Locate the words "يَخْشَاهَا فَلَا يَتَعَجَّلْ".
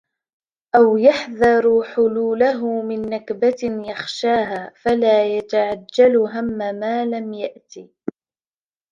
3.63-6.17